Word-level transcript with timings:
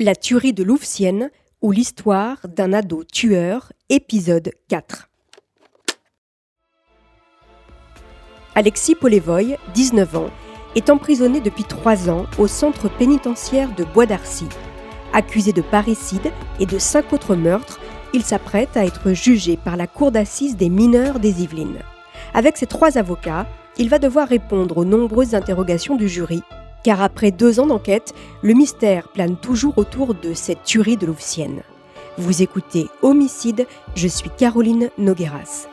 La 0.00 0.14
tuerie 0.14 0.52
de 0.52 0.64
Louvciennes 0.64 1.30
ou 1.62 1.70
l'histoire 1.70 2.48
d'un 2.48 2.72
ado 2.72 3.04
tueur, 3.04 3.72
épisode 3.88 4.50
4. 4.68 5.08
Alexis 8.56 8.94
Polevoy, 8.94 9.56
19 9.72 10.16
ans, 10.16 10.30
est 10.74 10.90
emprisonné 10.90 11.40
depuis 11.40 11.64
3 11.64 12.10
ans 12.10 12.26
au 12.38 12.48
centre 12.48 12.88
pénitentiaire 12.88 13.74
de 13.74 13.84
Bois 13.84 14.06
d'Arcy. 14.06 14.46
Accusé 15.12 15.52
de 15.52 15.62
parricide 15.62 16.32
et 16.60 16.66
de 16.66 16.78
cinq 16.78 17.12
autres 17.12 17.36
meurtres, 17.36 17.80
il 18.12 18.24
s'apprête 18.24 18.76
à 18.76 18.84
être 18.84 19.12
jugé 19.12 19.56
par 19.56 19.76
la 19.76 19.86
cour 19.86 20.12
d'assises 20.12 20.56
des 20.56 20.68
mineurs 20.68 21.20
des 21.20 21.42
Yvelines. 21.42 21.78
Avec 22.34 22.56
ses 22.56 22.66
trois 22.66 22.98
avocats, 22.98 23.46
il 23.78 23.88
va 23.88 23.98
devoir 23.98 24.28
répondre 24.28 24.78
aux 24.78 24.84
nombreuses 24.84 25.34
interrogations 25.34 25.96
du 25.96 26.08
jury, 26.08 26.42
car 26.84 27.02
après 27.02 27.30
deux 27.30 27.60
ans 27.60 27.66
d'enquête, 27.66 28.12
le 28.42 28.54
mystère 28.54 29.08
plane 29.08 29.36
toujours 29.36 29.78
autour 29.78 30.14
de 30.14 30.34
cette 30.34 30.62
tuerie 30.64 30.96
de 30.96 31.06
Louvciennes. 31.06 31.62
Vous 32.18 32.42
écoutez 32.42 32.86
Homicide, 33.02 33.66
je 33.96 34.06
suis 34.06 34.30
Caroline 34.30 34.90
Nogueras. 34.98 35.66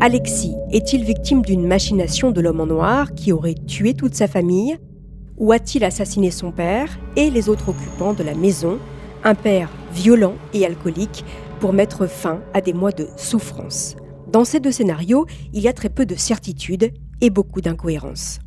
Alexis 0.00 0.54
est-il 0.70 1.04
victime 1.04 1.42
d'une 1.42 1.66
machination 1.66 2.30
de 2.30 2.40
l'homme 2.40 2.60
en 2.60 2.66
noir 2.66 3.14
qui 3.14 3.32
aurait 3.32 3.54
tué 3.54 3.94
toute 3.94 4.14
sa 4.14 4.28
famille? 4.28 4.78
Ou 5.38 5.52
a-t-il 5.52 5.84
assassiné 5.84 6.30
son 6.30 6.50
père 6.50 6.98
et 7.14 7.30
les 7.30 7.48
autres 7.48 7.68
occupants 7.68 8.14
de 8.14 8.22
la 8.22 8.34
maison, 8.34 8.78
un 9.22 9.34
père 9.34 9.70
violent 9.92 10.34
et 10.54 10.64
alcoolique, 10.64 11.24
pour 11.60 11.72
mettre 11.72 12.06
fin 12.06 12.40
à 12.54 12.60
des 12.60 12.72
mois 12.72 12.92
de 12.92 13.08
souffrance? 13.16 13.96
Dans 14.32 14.44
ces 14.44 14.60
deux 14.60 14.72
scénarios, 14.72 15.26
il 15.52 15.62
y 15.62 15.68
a 15.68 15.72
très 15.72 15.90
peu 15.90 16.06
de 16.06 16.14
certitude 16.14 16.92
et 17.20 17.30
beaucoup 17.30 17.60
d'incohérences. 17.60 18.38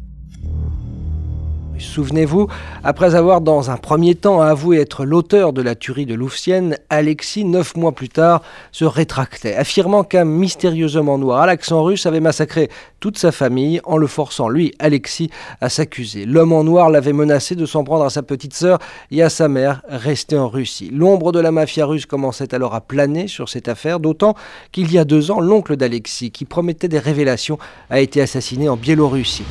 Souvenez-vous, 1.79 2.47
après 2.83 3.15
avoir 3.15 3.41
dans 3.41 3.71
un 3.71 3.77
premier 3.77 4.15
temps 4.15 4.41
avoué 4.41 4.79
être 4.79 5.05
l'auteur 5.05 5.53
de 5.53 5.61
la 5.61 5.75
tuerie 5.75 6.05
de 6.05 6.13
Louvciennes, 6.13 6.77
Alexis, 6.89 7.45
neuf 7.45 7.75
mois 7.75 7.93
plus 7.93 8.09
tard, 8.09 8.41
se 8.71 8.85
rétractait, 8.85 9.55
affirmant 9.55 10.03
qu'un 10.03 10.25
mystérieux 10.25 10.95
homme 10.95 11.09
en 11.09 11.17
noir 11.17 11.41
à 11.41 11.45
l'accent 11.45 11.83
russe 11.83 12.05
avait 12.05 12.19
massacré 12.19 12.69
toute 12.99 13.17
sa 13.17 13.31
famille 13.31 13.79
en 13.85 13.97
le 13.97 14.07
forçant, 14.07 14.49
lui, 14.49 14.73
Alexis, 14.79 15.29
à 15.61 15.69
s'accuser. 15.69 16.25
L'homme 16.25 16.53
en 16.53 16.63
noir 16.63 16.89
l'avait 16.89 17.13
menacé 17.13 17.55
de 17.55 17.65
s'en 17.65 17.83
prendre 17.83 18.03
à 18.03 18.09
sa 18.09 18.23
petite 18.23 18.53
sœur 18.53 18.79
et 19.11 19.23
à 19.23 19.29
sa 19.29 19.47
mère, 19.47 19.81
restée 19.87 20.37
en 20.37 20.49
Russie. 20.49 20.91
L'ombre 20.93 21.31
de 21.31 21.39
la 21.39 21.51
mafia 21.51 21.85
russe 21.85 22.05
commençait 22.05 22.53
alors 22.53 22.75
à 22.75 22.81
planer 22.81 23.27
sur 23.27 23.47
cette 23.47 23.69
affaire, 23.69 23.99
d'autant 23.99 24.35
qu'il 24.71 24.91
y 24.91 24.97
a 24.97 25.05
deux 25.05 25.31
ans, 25.31 25.39
l'oncle 25.39 25.77
d'Alexis, 25.77 26.31
qui 26.31 26.45
promettait 26.45 26.87
des 26.87 26.99
révélations, 26.99 27.57
a 27.89 27.99
été 27.99 28.21
assassiné 28.21 28.67
en 28.67 28.75
Biélorussie. 28.75 29.45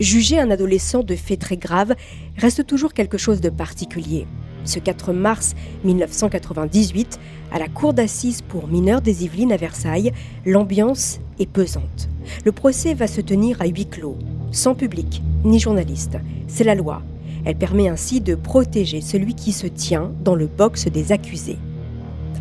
Juger 0.00 0.40
un 0.40 0.50
adolescent 0.50 1.02
de 1.02 1.14
faits 1.14 1.38
très 1.38 1.56
graves 1.56 1.94
reste 2.36 2.66
toujours 2.66 2.94
quelque 2.94 3.18
chose 3.18 3.40
de 3.40 3.50
particulier. 3.50 4.26
Ce 4.64 4.78
4 4.78 5.12
mars 5.12 5.54
1998, 5.84 7.18
à 7.52 7.58
la 7.58 7.68
cour 7.68 7.94
d'assises 7.94 8.42
pour 8.42 8.66
mineurs 8.66 9.00
des 9.00 9.24
Yvelines 9.24 9.52
à 9.52 9.56
Versailles, 9.56 10.12
l'ambiance 10.44 11.20
est 11.38 11.50
pesante. 11.50 12.08
Le 12.44 12.52
procès 12.52 12.94
va 12.94 13.06
se 13.06 13.20
tenir 13.20 13.60
à 13.62 13.66
huis 13.66 13.86
clos, 13.86 14.18
sans 14.52 14.74
public 14.74 15.22
ni 15.44 15.58
journaliste. 15.58 16.18
C'est 16.48 16.64
la 16.64 16.74
loi. 16.74 17.02
Elle 17.44 17.56
permet 17.56 17.88
ainsi 17.88 18.20
de 18.20 18.34
protéger 18.34 19.00
celui 19.00 19.34
qui 19.34 19.52
se 19.52 19.66
tient 19.66 20.12
dans 20.22 20.34
le 20.34 20.46
box 20.46 20.88
des 20.88 21.12
accusés. 21.12 21.58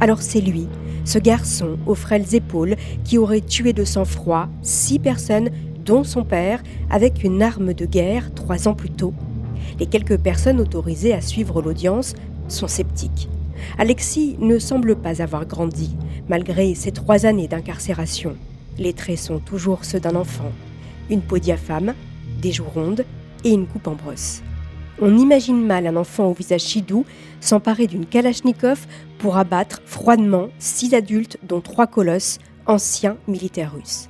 Alors 0.02 0.22
c'est 0.22 0.42
lui, 0.42 0.68
ce 1.06 1.20
garçon 1.20 1.78
aux 1.86 1.96
frêles 1.96 2.36
épaules, 2.36 2.76
qui 3.06 3.18
aurait 3.18 3.42
tué 3.42 3.74
de 3.74 3.86
sang-froid 3.86 4.50
six 4.62 5.00
personnes 5.00 5.50
dont 5.90 6.04
son 6.04 6.24
père, 6.24 6.62
avec 6.92 7.24
une 7.24 7.42
arme 7.42 7.74
de 7.74 7.88
guerre 7.88 8.32
trois 8.36 8.68
ans 8.68 8.76
plus 8.76 8.92
tôt. 8.92 9.12
Les 9.80 9.88
quelques 9.88 10.20
personnes 10.20 10.62
autorisées 10.62 11.16
à 11.16 11.22
suivre 11.22 11.64
l'audience 11.64 12.14
sont 12.48 12.68
sceptiques. 12.68 13.28
Alexis 13.80 14.38
ne 14.40 14.60
semble 14.60 14.96
pas 14.96 15.24
avoir 15.24 15.48
grandi, 15.48 15.96
malgré 16.28 16.76
ses 16.76 16.92
trois 16.92 17.26
années 17.26 17.48
d'incarcération. 17.48 18.36
Les 18.78 18.94
traits 18.94 19.18
sont 19.18 19.40
toujours 19.40 19.84
ceux 19.84 20.00
d'un 20.00 20.16
enfant. 20.16 20.52
Une 21.10 21.22
peau 21.22 21.40
diaphane, 21.40 21.96
des 22.40 22.52
joues 22.52 22.70
rondes 22.72 23.04
et 23.44 23.50
une 23.50 23.66
coupe 23.66 23.88
en 23.88 23.96
brosse. 23.96 24.44
On 25.02 25.18
imagine 25.18 25.66
mal 25.66 25.88
un 25.88 25.96
enfant 25.96 26.26
au 26.26 26.34
visage 26.34 26.62
si 26.62 26.84
doux 26.84 27.06
s'emparer 27.42 27.88
d'une 27.88 28.06
kalachnikov 28.06 28.86
pour 29.18 29.38
abattre 29.38 29.82
froidement 29.86 30.50
six 30.60 30.94
adultes, 30.94 31.40
dont 31.42 31.62
trois 31.62 31.88
colosses, 31.88 32.38
anciens 32.68 33.18
militaires 33.28 33.74
russes 33.74 34.08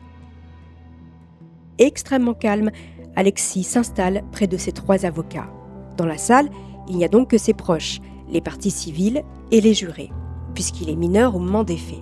extrêmement 1.80 2.34
calme, 2.34 2.72
Alexis 3.16 3.64
s'installe 3.64 4.24
près 4.32 4.48
de 4.48 4.58
ses 4.58 4.72
trois 4.72 5.06
avocats. 5.06 5.50
Dans 5.98 6.06
la 6.06 6.18
salle, 6.18 6.50
il 6.88 6.98
n'y 6.98 7.06
a 7.06 7.10
donc 7.10 7.32
que 7.32 7.38
ses 7.38 7.54
proches, 7.54 8.00
les 8.30 8.42
parties 8.42 8.72
civiles 8.72 9.24
et 9.52 9.62
les 9.62 9.74
jurés, 9.74 10.12
puisqu'il 10.54 10.90
est 10.90 10.96
mineur 10.96 11.36
au 11.36 11.40
moment 11.40 11.64
des 11.64 11.78
faits. 11.78 12.00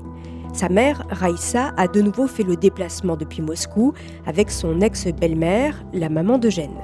Sa 0.54 0.70
mère, 0.70 1.06
Raïssa, 1.10 1.74
a 1.78 1.88
de 1.88 2.02
nouveau 2.02 2.28
fait 2.28 2.44
le 2.44 2.56
déplacement 2.56 3.16
depuis 3.16 3.42
Moscou 3.42 3.94
avec 4.26 4.50
son 4.50 4.82
ex-belle-mère, 4.82 5.86
la 5.94 6.10
maman 6.10 6.38
d'Eugène. 6.38 6.78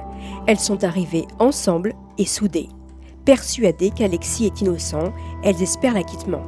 Elles 0.46 0.60
sont 0.60 0.84
arrivées 0.84 1.26
ensemble 1.38 1.94
et 2.18 2.24
soudées. 2.24 2.68
Persuadées 3.24 3.90
qu'Alexis 3.90 4.46
est 4.46 4.60
innocent, 4.60 5.12
elles 5.42 5.62
espèrent 5.62 5.94
l'acquittement. 5.94 6.42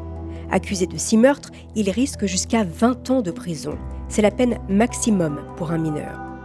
Accusé 0.51 0.87
de 0.87 0.99
six 0.99 1.17
meurtres, 1.17 1.51
il 1.75 1.91
risque 1.91 2.27
jusqu'à 2.27 2.65
20 2.65 3.11
ans 3.11 3.23
de 3.23 3.31
prison. 3.31 3.77
C'est 4.09 4.23
la 4.23 4.31
peine 4.31 4.59
maximum 4.69 5.41
pour 5.57 5.73
un 5.73 5.78
mineur. 5.78 6.36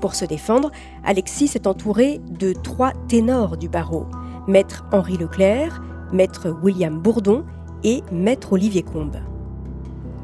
Pour 0.00 0.14
se 0.14 0.24
défendre, 0.24 0.70
Alexis 1.04 1.48
s'est 1.48 1.66
entouré 1.66 2.20
de 2.30 2.52
trois 2.52 2.92
ténors 3.08 3.56
du 3.56 3.68
barreau, 3.68 4.06
maître 4.46 4.84
Henri 4.92 5.16
Leclerc, 5.16 5.82
maître 6.12 6.54
William 6.62 7.00
Bourdon 7.00 7.44
et 7.82 8.02
maître 8.12 8.52
Olivier 8.52 8.82
Combe. 8.82 9.16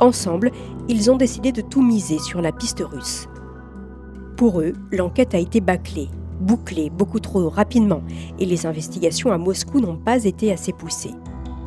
Ensemble, 0.00 0.50
ils 0.88 1.10
ont 1.10 1.16
décidé 1.16 1.52
de 1.52 1.60
tout 1.60 1.82
miser 1.82 2.18
sur 2.18 2.40
la 2.40 2.52
piste 2.52 2.82
russe. 2.84 3.28
Pour 4.36 4.60
eux, 4.60 4.72
l'enquête 4.92 5.34
a 5.34 5.38
été 5.38 5.60
bâclée, 5.60 6.08
bouclée 6.40 6.90
beaucoup 6.90 7.20
trop 7.20 7.48
rapidement, 7.48 8.02
et 8.38 8.46
les 8.46 8.66
investigations 8.66 9.32
à 9.32 9.38
Moscou 9.38 9.80
n'ont 9.80 9.96
pas 9.96 10.24
été 10.24 10.52
assez 10.52 10.72
poussées. 10.72 11.14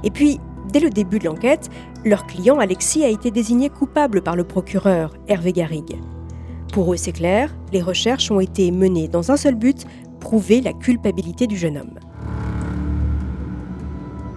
Et 0.04 0.12
puis, 0.12 0.40
dès 0.72 0.80
le 0.80 0.90
début 0.90 1.20
de 1.20 1.26
l'enquête, 1.26 1.70
leur 2.06 2.26
client 2.26 2.60
Alexis 2.60 3.04
a 3.04 3.10
été 3.10 3.32
désigné 3.32 3.70
coupable 3.70 4.22
par 4.22 4.36
le 4.36 4.44
procureur 4.44 5.14
Hervé 5.28 5.54
Garrigue. 5.54 5.98
Pour 6.78 6.94
eux, 6.94 6.98
c'est 6.98 7.12
clair, 7.12 7.58
les 7.74 7.82
recherches 7.82 8.30
ont 8.30 8.40
été 8.40 8.70
menées 8.70 9.08
dans 9.08 9.32
un 9.32 9.36
seul 9.36 9.56
but, 9.56 9.88
prouver 10.20 10.62
la 10.62 10.74
culpabilité 10.74 11.48
du 11.48 11.58
jeune 11.58 11.76
homme. 11.76 11.98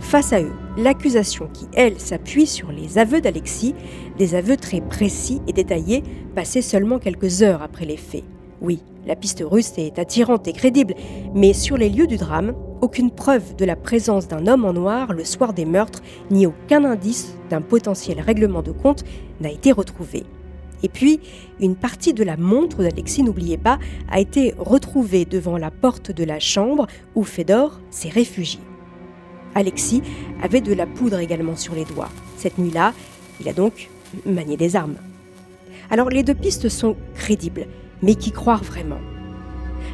Face 0.00 0.32
à 0.32 0.40
eux, 0.40 0.54
l'accusation 0.78 1.50
qui, 1.52 1.68
elle, 1.74 2.00
s'appuie 2.00 2.46
sur 2.46 2.72
les 2.72 2.96
aveux 2.96 3.20
d'Alexis, 3.20 3.74
des 4.16 4.34
aveux 4.34 4.56
très 4.56 4.80
précis 4.80 5.42
et 5.48 5.52
détaillés, 5.52 6.02
passés 6.34 6.62
seulement 6.62 6.98
quelques 6.98 7.42
heures 7.42 7.60
après 7.60 7.84
les 7.84 7.98
faits. 7.98 8.24
Oui, 8.62 8.82
la 9.06 9.16
piste 9.16 9.44
russe 9.46 9.74
est 9.76 9.98
attirante 9.98 10.48
et 10.48 10.54
crédible, 10.54 10.94
mais 11.34 11.52
sur 11.52 11.76
les 11.76 11.90
lieux 11.90 12.06
du 12.06 12.16
drame, 12.16 12.54
aucune 12.80 13.10
preuve 13.10 13.54
de 13.54 13.66
la 13.66 13.76
présence 13.76 14.28
d'un 14.28 14.46
homme 14.46 14.64
en 14.64 14.72
noir 14.72 15.12
le 15.12 15.26
soir 15.26 15.52
des 15.52 15.66
meurtres, 15.66 16.00
ni 16.30 16.46
aucun 16.46 16.86
indice 16.86 17.34
d'un 17.50 17.60
potentiel 17.60 18.18
règlement 18.18 18.62
de 18.62 18.72
compte 18.72 19.04
n'a 19.42 19.50
été 19.50 19.72
retrouvé. 19.72 20.24
Et 20.82 20.88
puis, 20.88 21.20
une 21.60 21.76
partie 21.76 22.14
de 22.14 22.24
la 22.24 22.36
montre 22.36 22.82
d'Alexis, 22.82 23.22
n'oubliez 23.22 23.58
pas, 23.58 23.78
a 24.10 24.20
été 24.20 24.54
retrouvée 24.58 25.24
devant 25.24 25.58
la 25.58 25.70
porte 25.70 26.10
de 26.10 26.24
la 26.24 26.38
chambre 26.38 26.86
où 27.14 27.24
Fedor 27.24 27.80
s'est 27.90 28.08
réfugié. 28.08 28.60
Alexis 29.54 30.02
avait 30.42 30.60
de 30.60 30.72
la 30.72 30.86
poudre 30.86 31.18
également 31.18 31.56
sur 31.56 31.74
les 31.74 31.84
doigts. 31.84 32.10
Cette 32.36 32.58
nuit-là, 32.58 32.94
il 33.40 33.48
a 33.48 33.52
donc 33.52 33.90
manié 34.24 34.56
des 34.56 34.76
armes. 34.76 34.96
Alors 35.90 36.08
les 36.08 36.22
deux 36.22 36.34
pistes 36.34 36.68
sont 36.68 36.96
crédibles, 37.14 37.66
mais 38.02 38.14
qui 38.14 38.30
croire 38.30 38.62
vraiment? 38.62 39.00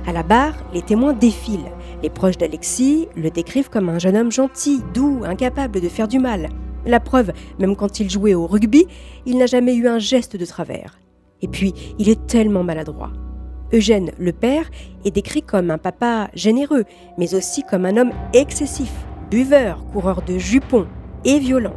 À 0.07 0.13
la 0.13 0.23
barre, 0.23 0.55
les 0.75 0.83
témoins 0.83 1.15
défilent. 1.15 1.73
Les 2.03 2.11
proches 2.11 2.37
d'Alexis 2.37 3.09
le 3.17 3.31
décrivent 3.31 3.71
comme 3.71 3.89
un 3.89 3.99
jeune 3.99 4.17
homme 4.17 4.31
gentil, 4.31 4.83
doux, 4.95 5.23
incapable 5.25 5.81
de 5.81 5.89
faire 5.89 6.07
du 6.07 6.19
mal. 6.19 6.51
La 6.87 7.01
preuve, 7.01 7.33
même 7.59 7.75
quand 7.75 8.01
il 8.01 8.09
jouait 8.09 8.35
au 8.35 8.47
rugby, 8.47 8.87
il 9.27 9.39
n'a 9.39 9.47
jamais 9.47 9.75
eu 9.75 9.89
un 9.89 9.99
geste 9.99 10.37
de 10.37 10.45
travers. 10.45 10.99
Et 11.43 11.49
puis, 11.49 11.75
il 11.99 12.09
est 12.09 12.27
tellement 12.27 12.63
maladroit. 12.63 13.13
Eugène, 13.73 14.13
le 14.19 14.33
père, 14.33 14.71
est 15.05 15.11
décrit 15.11 15.43
comme 15.43 15.73
un 15.73 15.79
papa 15.79 16.31
généreux, 16.35 16.85
mais 17.19 17.35
aussi 17.35 17.65
comme 17.65 17.85
un 17.85 17.97
homme 17.97 18.13
excessif, 18.33 18.93
buveur, 19.31 19.85
coureur 19.93 20.23
de 20.23 20.39
jupons 20.39 20.87
et 21.25 21.41
violent. 21.41 21.75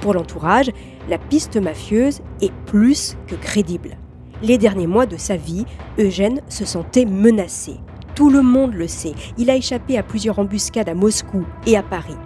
Pour 0.00 0.14
l'entourage, 0.14 0.70
la 1.08 1.18
piste 1.18 1.56
mafieuse 1.56 2.20
est 2.40 2.52
plus 2.66 3.16
que 3.26 3.34
crédible. 3.34 3.96
Les 4.42 4.58
derniers 4.58 4.86
mois 4.86 5.06
de 5.06 5.16
sa 5.16 5.36
vie, 5.36 5.64
Eugène 5.98 6.40
se 6.48 6.64
sentait 6.64 7.04
menacé. 7.04 7.74
Tout 8.14 8.30
le 8.30 8.42
monde 8.42 8.74
le 8.74 8.86
sait, 8.86 9.14
il 9.36 9.50
a 9.50 9.56
échappé 9.56 9.98
à 9.98 10.04
plusieurs 10.04 10.38
embuscades 10.38 10.88
à 10.88 10.94
Moscou 10.94 11.44
et 11.66 11.76
à 11.76 11.82
Paris. 11.82 12.16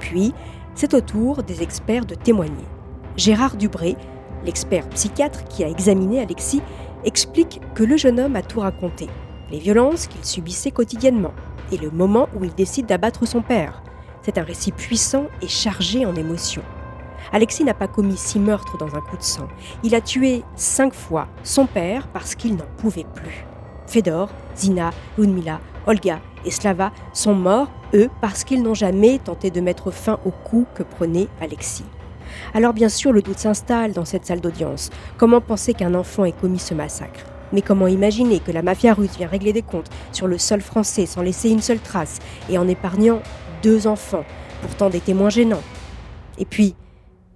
Puis, 0.00 0.34
c'est 0.76 0.94
au 0.94 1.00
tour 1.00 1.42
des 1.42 1.62
experts 1.62 2.04
de 2.04 2.14
témoigner. 2.14 2.66
Gérard 3.16 3.56
Dubré, 3.56 3.96
l'expert 4.44 4.88
psychiatre 4.90 5.42
qui 5.44 5.64
a 5.64 5.68
examiné 5.68 6.20
Alexis, 6.20 6.62
explique 7.04 7.60
que 7.74 7.82
le 7.82 7.96
jeune 7.96 8.20
homme 8.20 8.36
a 8.36 8.42
tout 8.42 8.60
raconté, 8.60 9.08
les 9.50 9.58
violences 9.58 10.06
qu'il 10.06 10.24
subissait 10.24 10.70
quotidiennement 10.70 11.32
et 11.72 11.78
le 11.78 11.90
moment 11.90 12.28
où 12.38 12.44
il 12.44 12.54
décide 12.54 12.86
d'abattre 12.86 13.26
son 13.26 13.42
père. 13.42 13.82
C'est 14.22 14.38
un 14.38 14.42
récit 14.42 14.72
puissant 14.72 15.26
et 15.40 15.48
chargé 15.48 16.04
en 16.04 16.14
émotions. 16.14 16.62
Alexis 17.32 17.64
n'a 17.64 17.74
pas 17.74 17.88
commis 17.88 18.16
six 18.16 18.38
meurtres 18.38 18.76
dans 18.76 18.94
un 18.94 19.00
coup 19.00 19.16
de 19.16 19.22
sang. 19.22 19.48
Il 19.82 19.94
a 19.94 20.00
tué 20.00 20.42
cinq 20.56 20.92
fois 20.94 21.26
son 21.42 21.66
père 21.66 22.06
parce 22.08 22.34
qu'il 22.34 22.54
n'en 22.54 22.66
pouvait 22.76 23.06
plus. 23.14 23.46
Fedor, 23.86 24.28
Zina, 24.56 24.90
Ludmila, 25.16 25.60
Olga 25.86 26.20
et 26.44 26.50
Slava 26.50 26.92
sont 27.12 27.34
morts, 27.34 27.70
eux, 27.94 28.08
parce 28.20 28.44
qu'ils 28.44 28.62
n'ont 28.62 28.74
jamais 28.74 29.18
tenté 29.18 29.50
de 29.50 29.60
mettre 29.60 29.90
fin 29.90 30.18
au 30.24 30.30
coup 30.30 30.66
que 30.74 30.82
prenait 30.82 31.28
Alexis. 31.40 31.84
Alors 32.54 32.72
bien 32.72 32.88
sûr, 32.88 33.12
le 33.12 33.22
doute 33.22 33.38
s'installe 33.38 33.92
dans 33.92 34.04
cette 34.04 34.26
salle 34.26 34.40
d'audience. 34.40 34.90
Comment 35.16 35.40
penser 35.40 35.74
qu'un 35.74 35.94
enfant 35.94 36.24
ait 36.24 36.32
commis 36.32 36.58
ce 36.58 36.74
massacre? 36.74 37.24
Mais 37.52 37.62
comment 37.62 37.86
imaginer 37.86 38.40
que 38.40 38.50
la 38.50 38.62
mafia 38.62 38.94
russe 38.94 39.16
vient 39.16 39.28
régler 39.28 39.52
des 39.52 39.62
comptes 39.62 39.90
sur 40.12 40.26
le 40.26 40.38
sol 40.38 40.60
français 40.60 41.06
sans 41.06 41.22
laisser 41.22 41.50
une 41.50 41.62
seule 41.62 41.78
trace 41.78 42.18
et 42.50 42.58
en 42.58 42.66
épargnant 42.66 43.20
deux 43.62 43.86
enfants, 43.86 44.24
pourtant 44.62 44.90
des 44.90 45.00
témoins 45.00 45.30
gênants? 45.30 45.62
Et 46.38 46.44
puis, 46.44 46.74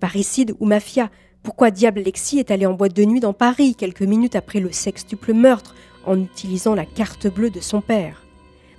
parricide 0.00 0.54
ou 0.58 0.66
mafia 0.66 1.10
Pourquoi 1.44 1.70
diable 1.70 2.00
Alexis 2.00 2.40
est 2.40 2.50
allé 2.50 2.66
en 2.66 2.74
boîte 2.74 2.96
de 2.96 3.04
nuit 3.04 3.20
dans 3.20 3.32
Paris 3.32 3.76
quelques 3.76 4.02
minutes 4.02 4.36
après 4.36 4.58
le 4.58 4.72
sextuple 4.72 5.32
meurtre 5.32 5.76
en 6.04 6.18
utilisant 6.18 6.74
la 6.74 6.86
carte 6.86 7.28
bleue 7.28 7.50
de 7.50 7.60
son 7.60 7.80
père? 7.80 8.24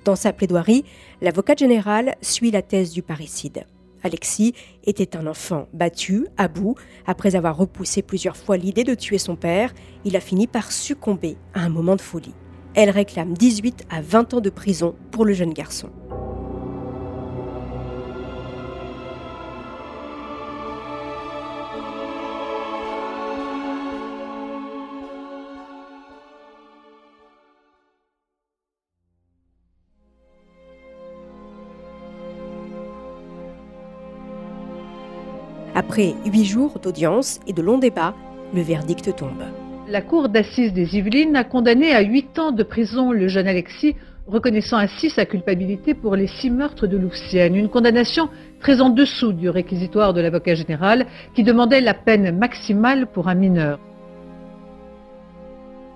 Dans 0.04 0.16
sa 0.16 0.34
plaidoirie, 0.34 0.84
l'avocat 1.22 1.56
général 1.56 2.16
suit 2.22 2.52
la 2.52 2.62
thèse 2.62 2.92
du 2.92 3.04
parricide. 3.04 3.66
Alexis 4.04 4.56
était 4.84 5.16
un 5.16 5.28
enfant 5.28 5.68
battu, 5.74 6.26
à 6.38 6.48
bout. 6.48 6.76
Après 7.06 7.36
avoir 7.36 7.56
repoussé 7.56 8.02
plusieurs 8.02 8.36
fois 8.36 8.58
l'idée 8.58 8.84
de 8.84 8.96
tuer 8.96 9.20
son 9.20 9.36
père, 9.36 9.74
il 10.04 10.16
a 10.16 10.20
fini 10.20 10.48
par 10.48 10.72
succomber 10.72 11.38
à 11.54 11.62
un 11.62 11.70
moment 11.70 11.96
de 11.96 12.02
folie. 12.02 12.34
Elle 12.74 12.90
réclame 12.90 13.34
18 13.34 13.86
à 13.92 14.02
20 14.02 14.34
ans 14.34 14.42
de 14.42 14.50
prison 14.50 14.96
pour 15.12 15.24
le 15.24 15.34
jeune 15.34 15.54
garçon. 15.54 15.90
Après 35.82 36.14
huit 36.28 36.46
jours 36.46 36.78
d'audience 36.78 37.40
et 37.48 37.54
de 37.54 37.62
longs 37.64 37.80
débats, 37.80 38.14
le 38.54 38.62
verdict 38.62 39.16
tombe. 39.16 39.44
La 39.88 40.04
cour 40.04 40.30
d'assises 40.30 40.74
des 40.74 40.96
Yvelines 40.96 41.36
a 41.36 41.44
condamné 41.44 41.92
à 41.92 42.02
huit 42.02 42.38
ans 42.38 42.52
de 42.52 42.62
prison 42.62 43.12
le 43.12 43.28
jeune 43.28 43.48
Alexis, 43.48 43.96
reconnaissant 44.28 44.78
ainsi 44.78 45.10
sa 45.10 45.26
culpabilité 45.26 45.96
pour 45.96 46.16
les 46.16 46.28
six 46.28 46.52
meurtres 46.52 46.86
de 46.86 46.98
Louvcienne. 46.98 47.56
Une 47.56 47.68
condamnation 47.68 48.30
très 48.60 48.80
en 48.80 48.92
dessous 48.92 49.34
du 49.34 49.50
réquisitoire 49.50 50.14
de 50.14 50.22
l'avocat 50.22 50.54
général 50.54 51.08
qui 51.34 51.42
demandait 51.42 51.82
la 51.82 51.96
peine 51.96 52.38
maximale 52.38 53.08
pour 53.08 53.28
un 53.28 53.34
mineur. 53.34 53.80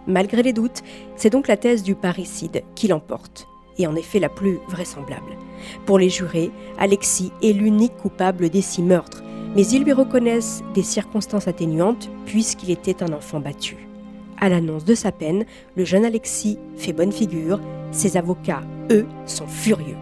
Malgré 0.08 0.42
les 0.42 0.54
doutes, 0.54 0.82
c'est 1.16 1.30
donc 1.30 1.48
la 1.48 1.58
thèse 1.58 1.84
du 1.84 1.94
parricide 1.94 2.64
qui 2.74 2.88
l'emporte, 2.88 3.48
et 3.78 3.86
en 3.86 3.96
effet 3.96 4.20
la 4.20 4.30
plus 4.30 4.58
vraisemblable. 4.68 5.38
Pour 5.86 6.00
les 6.00 6.10
jurés, 6.10 6.50
Alexis 6.80 7.32
est 7.44 7.54
l'unique 7.54 7.98
coupable 7.98 8.50
des 8.50 8.62
six 8.62 8.82
meurtres, 8.82 9.22
mais 9.56 9.66
ils 9.68 9.84
lui 9.84 9.94
reconnaissent 9.94 10.64
des 10.74 10.84
circonstances 10.84 11.48
atténuantes 11.48 12.10
puisqu'il 12.26 12.72
était 12.72 13.02
un 13.02 13.14
enfant 13.14 13.40
battu. 13.40 13.78
À 14.40 14.50
l'annonce 14.50 14.84
de 14.84 14.96
sa 14.96 15.12
peine, 15.12 15.46
le 15.78 15.86
jeune 15.86 16.04
Alexis 16.04 16.60
fait 16.76 16.92
bonne 16.92 17.12
figure, 17.12 17.60
ses 17.92 18.18
avocats, 18.18 18.62
eux, 18.92 19.06
sont 19.26 19.48
furieux. 19.48 19.96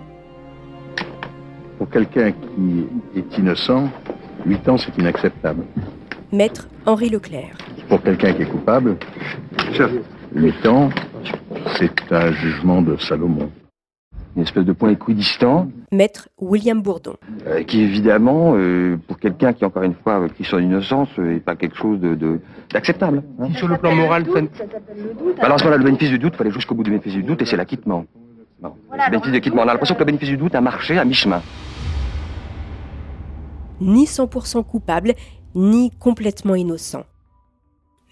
Pour 1.78 1.90
quelqu'un 1.90 2.32
qui 2.32 2.86
est 3.16 3.38
innocent, 3.38 3.90
8 4.46 4.70
ans, 4.70 4.78
c'est 4.78 4.98
inacceptable. 4.98 5.64
Maître 6.32 6.68
Henri 6.86 7.10
Leclerc. 7.10 7.56
Pour 7.88 8.02
quelqu'un 8.02 8.34
qui 8.34 8.42
est 8.42 8.50
coupable, 8.50 8.98
8 10.34 10.66
ans, 10.66 10.90
c'est 11.78 12.12
un 12.12 12.32
jugement 12.32 12.82
de 12.82 12.98
Salomon 12.98 13.50
une 14.36 14.44
espèce 14.44 14.66
de 14.66 14.74
point 14.74 14.90
équidistant. 14.90 15.70
Maître 15.92 16.28
William 16.40 16.82
Bourdon. 16.82 17.16
Euh, 17.46 17.64
qui 17.64 17.82
évidemment, 17.82 18.54
euh, 18.56 18.98
pour 19.08 19.20
quelqu'un 19.20 19.54
qui, 19.54 19.64
encore 19.64 19.84
une 19.84 19.94
fois, 19.94 20.28
qui 20.30 20.44
son 20.44 20.60
innocence, 20.60 21.10
n'est 21.18 21.40
pas 21.40 21.56
quelque 21.56 21.78
chose 21.78 22.00
de, 22.00 22.40
d'acceptable. 22.72 23.24
Hein. 23.40 23.54
sur 23.56 23.68
le 23.68 23.78
plan 23.78 23.96
moral, 23.96 24.26
ça... 24.26 24.42
Bah, 24.42 24.48
alors, 25.42 25.58
le 25.58 25.84
bénéfice 25.84 26.10
du 26.10 26.20
doute, 26.20 26.34
il 26.34 26.38
fallait 26.38 26.52
jusqu'au 26.52 26.76
bout 26.76 26.84
du 26.84 26.90
bénéfice 26.90 27.14
du 27.14 27.24
doute, 27.24 27.42
et 27.42 27.46
c'est 27.46 27.58
l'acquittement. 27.58 28.06
le 28.62 28.70
bénéfice 29.12 29.30
de 29.30 29.34
l'acquittement. 29.34 29.62
On 29.62 29.68
a 29.68 29.74
l'impression 29.74 29.96
que 29.96 30.00
le 30.00 30.06
bénéfice 30.06 30.30
du 30.30 30.38
doute 30.38 30.56
a 30.56 30.62
marché 30.62 30.98
à 30.98 31.06
mi-chemin. 31.06 31.42
Ni 33.82 34.06
100% 34.06 34.64
coupable, 34.66 35.14
ni 35.54 35.92
complètement 35.92 36.56
innocent. 36.56 37.04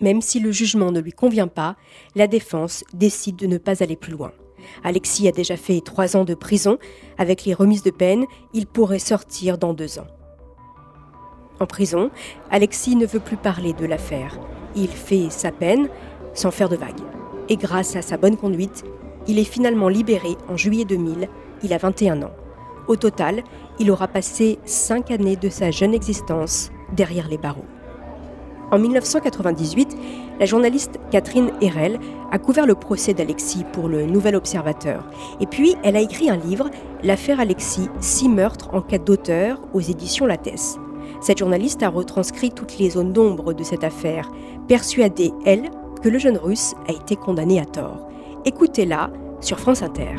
Même 0.02 0.22
si 0.22 0.40
le 0.40 0.52
jugement 0.52 0.92
ne 0.92 1.00
lui 1.00 1.12
convient 1.12 1.48
pas, 1.48 1.76
la 2.16 2.28
défense 2.28 2.84
décide 2.94 3.36
de 3.38 3.48
ne 3.48 3.58
pas 3.58 3.84
aller 3.84 3.96
plus 3.96 4.12
loin. 4.12 4.32
Alexis 4.84 5.28
a 5.28 5.32
déjà 5.32 5.58
fait 5.58 5.82
trois 5.82 6.16
ans 6.16 6.24
de 6.24 6.34
prison. 6.34 6.78
Avec 7.18 7.46
les 7.46 7.54
remises 7.54 7.84
de 7.84 7.92
peine, 7.92 8.26
il 8.54 8.68
pourrait 8.68 9.00
sortir 9.00 9.58
dans 9.58 9.74
deux 9.74 10.00
ans. 10.00 10.08
En 11.60 11.66
prison, 11.66 12.10
Alexis 12.50 12.96
ne 12.96 13.06
veut 13.06 13.20
plus 13.20 13.38
parler 13.38 13.74
de 13.74 13.86
l'affaire. 13.86 14.40
Il 14.76 14.90
fait 14.90 15.30
sa 15.30 15.52
peine 15.52 15.90
sans 16.34 16.52
faire 16.52 16.70
de 16.70 16.76
vagues. 16.76 17.02
Et 17.50 17.58
grâce 17.58 17.96
à 17.96 18.02
sa 18.02 18.18
bonne 18.18 18.38
conduite, 18.38 18.84
il 19.28 19.38
est 19.38 19.44
finalement 19.44 19.90
libéré 19.90 20.36
en 20.50 20.58
juillet 20.58 20.86
2000. 20.86 21.28
Il 21.64 21.74
a 21.74 21.78
21 21.78 22.24
ans. 22.24 22.32
Au 22.88 22.96
total, 22.96 23.44
il 23.80 23.92
aura 23.92 24.08
passé 24.08 24.58
cinq 24.66 25.12
années 25.12 25.36
de 25.36 25.50
sa 25.50 25.70
jeune 25.72 25.94
existence 25.94 26.72
derrière 26.94 27.28
les 27.28 27.38
barreaux. 27.38 27.66
En 28.72 28.80
1998, 28.80 29.98
la 30.40 30.46
journaliste 30.46 30.98
Catherine 31.12 31.52
Herel 31.62 32.00
a 32.32 32.40
couvert 32.40 32.66
le 32.66 32.76
procès 32.76 33.14
d'Alexis 33.14 33.66
pour 33.74 33.90
le 33.90 34.06
Nouvel 34.06 34.38
Observateur. 34.38 35.04
Et 35.42 35.46
puis, 35.46 35.76
elle 35.84 35.98
a 35.98 36.00
écrit 36.00 36.30
un 36.30 36.38
livre, 36.38 36.70
L'affaire 37.04 37.42
Alexis, 37.42 37.90
six 38.00 38.30
meurtres 38.30 38.74
en 38.74 38.82
cas 38.82 38.98
d'auteur, 38.98 39.60
aux 39.74 39.82
éditions 39.82 40.26
Lattès. 40.26 40.80
Cette 41.20 41.40
journaliste 41.40 41.84
a 41.84 41.90
retranscrit 41.90 42.52
toutes 42.52 42.78
les 42.78 42.92
zones 42.92 43.12
d'ombre 43.12 43.54
de 43.54 43.64
cette 43.64 43.84
affaire, 43.84 44.32
persuadée, 44.70 45.32
elle, 45.46 45.70
que 46.02 46.08
le 46.08 46.18
jeune 46.18 46.38
russe 46.38 46.74
a 46.88 46.94
été 46.94 47.18
condamné 47.18 47.60
à 47.60 47.66
tort. 47.66 48.08
Écoutez-la 48.46 49.10
sur 49.42 49.60
France 49.60 49.84
Inter. 49.84 50.16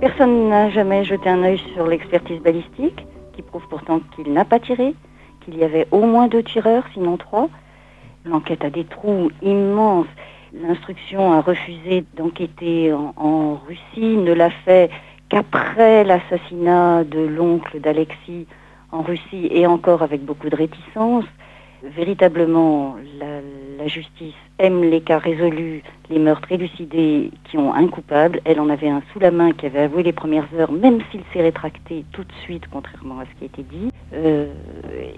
Personne 0.00 0.48
n'a 0.48 0.68
jamais 0.70 1.04
jeté 1.04 1.28
un 1.28 1.44
œil 1.44 1.60
sur 1.74 1.86
l'expertise 1.86 2.40
balistique, 2.42 3.06
qui 3.34 3.42
prouve 3.42 3.66
pourtant 3.70 4.00
qu'il 4.16 4.32
n'a 4.32 4.44
pas 4.44 4.58
tiré. 4.58 4.94
Il 5.48 5.58
y 5.58 5.64
avait 5.64 5.86
au 5.90 6.02
moins 6.06 6.28
deux 6.28 6.42
tireurs, 6.42 6.84
sinon 6.92 7.16
trois. 7.16 7.48
L'enquête 8.24 8.64
a 8.64 8.70
des 8.70 8.84
trous 8.84 9.30
immenses. 9.42 10.06
L'instruction 10.52 11.32
a 11.32 11.40
refusé 11.40 12.04
d'enquêter 12.16 12.92
en, 12.92 13.60
Russie, 13.66 14.16
ne 14.16 14.32
l'a 14.32 14.50
fait 14.50 14.90
qu'après 15.28 16.04
l'assassinat 16.04 17.04
de 17.04 17.20
l'oncle 17.20 17.80
d'Alexis 17.80 18.46
en 18.90 19.02
Russie 19.02 19.48
et 19.50 19.66
encore 19.66 20.02
avec 20.02 20.24
beaucoup 20.24 20.48
de 20.48 20.56
réticence. 20.56 21.24
Véritablement, 21.82 22.96
la, 23.18 23.35
la, 23.86 23.92
justice 23.92 24.34
aime 24.58 24.82
les 24.82 25.00
cas 25.00 25.18
résolus, 25.18 25.82
les 26.10 26.18
meurtres 26.18 26.50
élucidés 26.50 27.30
qui 27.44 27.56
ont 27.56 27.72
un 27.72 27.86
coupable. 27.88 28.40
Elle 28.44 28.60
en 28.60 28.68
avait 28.68 28.88
un 28.88 29.02
sous 29.12 29.18
la 29.18 29.30
main 29.30 29.52
qui 29.52 29.66
avait 29.66 29.80
avoué 29.80 30.02
les 30.02 30.12
premières 30.12 30.48
heures, 30.58 30.72
même 30.72 30.98
s'il 31.10 31.20
s'est 31.32 31.42
rétracté 31.42 32.04
tout 32.12 32.24
de 32.24 32.32
suite, 32.42 32.64
contrairement 32.70 33.20
à 33.20 33.24
ce 33.24 33.38
qui 33.38 33.44
a 33.44 33.46
été 33.46 33.62
dit. 33.62 33.90
Euh, 34.14 34.46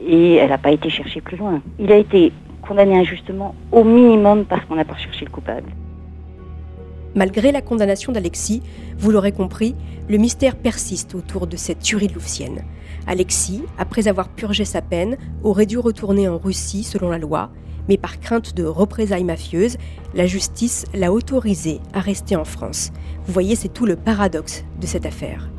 et 0.06 0.34
elle 0.34 0.50
n'a 0.50 0.58
pas 0.58 0.70
été 0.70 0.90
cherchée 0.90 1.20
plus 1.20 1.36
loin. 1.36 1.60
Il 1.78 1.90
a 1.92 1.96
été 1.96 2.32
condamné 2.62 2.98
injustement 2.98 3.54
au 3.72 3.84
minimum 3.84 4.44
parce 4.44 4.64
qu'on 4.66 4.76
n'a 4.76 4.84
pas 4.84 4.94
recherché 4.94 5.24
le 5.24 5.30
coupable. 5.30 5.70
Malgré 7.14 7.52
la 7.52 7.62
condamnation 7.62 8.12
d'Alexis, 8.12 8.62
vous 8.98 9.10
l'aurez 9.10 9.32
compris, 9.32 9.74
le 10.08 10.18
mystère 10.18 10.56
persiste 10.56 11.14
autour 11.14 11.46
de 11.46 11.56
cette 11.56 11.80
tuerie 11.80 12.08
de 12.08 12.14
Louvcienne. 12.14 12.62
Alexis, 13.06 13.62
après 13.78 14.08
avoir 14.08 14.28
purgé 14.28 14.64
sa 14.64 14.82
peine, 14.82 15.16
aurait 15.42 15.66
dû 15.66 15.78
retourner 15.78 16.28
en 16.28 16.36
Russie 16.36 16.84
selon 16.84 17.08
la 17.08 17.18
loi, 17.18 17.50
mais 17.88 17.96
par 17.96 18.20
crainte 18.20 18.54
de 18.54 18.64
représailles 18.64 19.24
mafieuses, 19.24 19.76
la 20.14 20.26
justice 20.26 20.84
l'a 20.94 21.12
autorisé 21.12 21.80
à 21.92 22.00
rester 22.00 22.36
en 22.36 22.44
France. 22.44 22.90
Vous 23.26 23.32
voyez, 23.32 23.56
c'est 23.56 23.72
tout 23.72 23.86
le 23.86 23.96
paradoxe 23.96 24.64
de 24.80 24.86
cette 24.86 25.06
affaire. 25.06 25.50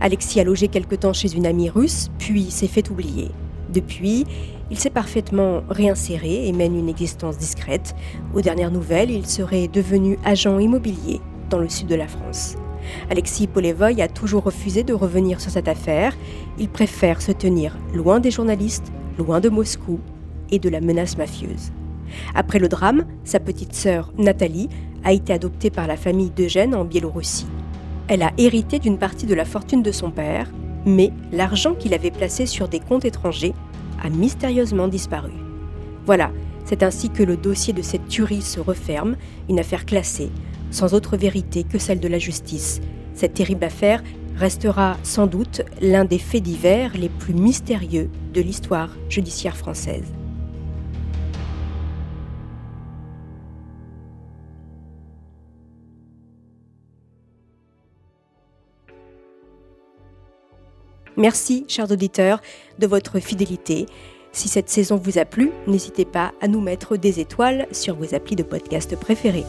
Alexis 0.00 0.40
a 0.40 0.44
logé 0.44 0.68
quelque 0.68 0.94
temps 0.94 1.12
chez 1.12 1.34
une 1.34 1.46
amie 1.46 1.70
russe, 1.70 2.10
puis 2.18 2.50
s'est 2.50 2.66
fait 2.68 2.90
oublier. 2.90 3.30
Depuis, 3.72 4.24
il 4.70 4.78
s'est 4.78 4.90
parfaitement 4.90 5.62
réinséré 5.68 6.46
et 6.46 6.52
mène 6.52 6.78
une 6.78 6.88
existence 6.88 7.38
discrète. 7.38 7.94
Aux 8.34 8.40
dernières 8.40 8.70
nouvelles, 8.70 9.10
il 9.10 9.26
serait 9.26 9.68
devenu 9.68 10.18
agent 10.24 10.58
immobilier 10.58 11.20
dans 11.50 11.58
le 11.58 11.68
sud 11.68 11.86
de 11.86 11.94
la 11.94 12.08
France. 12.08 12.56
Alexis 13.10 13.46
Polevoy 13.46 14.00
a 14.00 14.08
toujours 14.08 14.44
refusé 14.44 14.82
de 14.82 14.92
revenir 14.92 15.40
sur 15.40 15.50
cette 15.50 15.68
affaire. 15.68 16.16
Il 16.58 16.68
préfère 16.68 17.22
se 17.22 17.32
tenir 17.32 17.76
loin 17.94 18.20
des 18.20 18.30
journalistes, 18.30 18.92
loin 19.18 19.40
de 19.40 19.48
Moscou 19.48 20.00
et 20.50 20.58
de 20.58 20.68
la 20.68 20.80
menace 20.80 21.16
mafieuse. 21.16 21.72
Après 22.34 22.58
le 22.58 22.68
drame, 22.68 23.04
sa 23.24 23.40
petite 23.40 23.74
sœur 23.74 24.12
Nathalie 24.18 24.68
a 25.04 25.12
été 25.12 25.32
adoptée 25.32 25.70
par 25.70 25.86
la 25.86 25.96
famille 25.96 26.30
d'Eugène 26.30 26.74
en 26.74 26.84
Biélorussie. 26.84 27.46
Elle 28.08 28.22
a 28.22 28.32
hérité 28.38 28.78
d'une 28.78 28.98
partie 28.98 29.26
de 29.26 29.34
la 29.34 29.44
fortune 29.44 29.82
de 29.82 29.92
son 29.92 30.10
père, 30.10 30.50
mais 30.86 31.10
l'argent 31.32 31.74
qu'il 31.74 31.94
avait 31.94 32.10
placé 32.10 32.46
sur 32.46 32.68
des 32.68 32.80
comptes 32.80 33.04
étrangers 33.04 33.54
a 34.02 34.10
mystérieusement 34.10 34.88
disparu. 34.88 35.32
Voilà, 36.06 36.30
c'est 36.64 36.82
ainsi 36.82 37.10
que 37.10 37.22
le 37.22 37.36
dossier 37.36 37.72
de 37.72 37.82
cette 37.82 38.08
tuerie 38.08 38.42
se 38.42 38.60
referme, 38.60 39.16
une 39.48 39.58
affaire 39.58 39.86
classée, 39.86 40.30
sans 40.70 40.92
autre 40.92 41.16
vérité 41.16 41.64
que 41.64 41.78
celle 41.78 42.00
de 42.00 42.08
la 42.08 42.18
justice. 42.18 42.80
Cette 43.14 43.34
terrible 43.34 43.64
affaire 43.64 44.02
restera 44.36 44.96
sans 45.02 45.26
doute 45.26 45.62
l'un 45.80 46.04
des 46.04 46.18
faits 46.18 46.42
divers 46.42 46.92
les 46.96 47.08
plus 47.08 47.34
mystérieux 47.34 48.10
de 48.34 48.40
l'histoire 48.40 48.90
judiciaire 49.08 49.56
française. 49.56 50.12
Merci, 61.16 61.64
chers 61.68 61.90
auditeurs, 61.90 62.40
de 62.78 62.86
votre 62.86 63.20
fidélité. 63.20 63.86
Si 64.32 64.48
cette 64.48 64.68
saison 64.68 64.96
vous 64.96 65.18
a 65.18 65.24
plu, 65.24 65.52
n'hésitez 65.68 66.04
pas 66.04 66.32
à 66.40 66.48
nous 66.48 66.60
mettre 66.60 66.96
des 66.96 67.20
étoiles 67.20 67.68
sur 67.70 67.94
vos 67.94 68.14
applis 68.14 68.36
de 68.36 68.42
podcast 68.42 68.96
préférés. 68.96 69.44